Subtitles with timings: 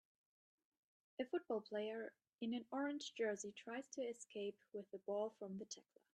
[1.19, 5.65] A football player in an orange jersey tries to escape with the ball from the
[5.65, 6.01] tackler